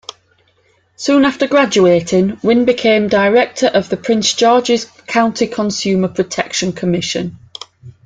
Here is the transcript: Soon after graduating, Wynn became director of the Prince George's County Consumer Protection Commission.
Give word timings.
Soon 0.95 1.25
after 1.25 1.45
graduating, 1.45 2.39
Wynn 2.41 2.65
became 2.65 3.07
director 3.07 3.67
of 3.67 3.87
the 3.87 3.97
Prince 3.97 4.33
George's 4.33 4.85
County 5.05 5.45
Consumer 5.45 6.07
Protection 6.07 6.73
Commission. 6.73 7.37